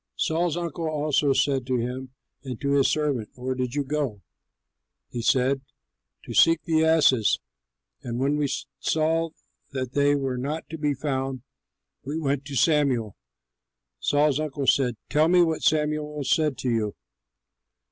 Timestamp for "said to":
1.31-1.77, 5.21-6.33, 16.23-16.69